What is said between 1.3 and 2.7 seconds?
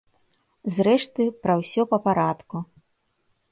пра ўсё па парадку.